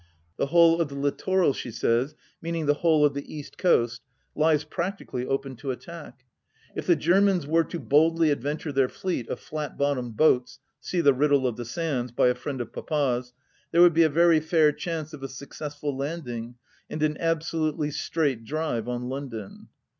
[0.37, 4.01] The whole of the littoral, she says— meaning the whole of the East Coast—
[4.35, 6.23] lies practically open to attack.
[6.73, 11.13] If the Germans were to boldly adventure their fleet of flat bottomed boats— see The
[11.13, 13.33] Riddle of the Sands, by a friend of Papa's—
[13.71, 16.55] ^there would be a very fair chance of a successful landing
[16.89, 19.67] and an absolutely straight drive on London.